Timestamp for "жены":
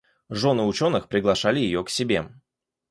0.31-0.63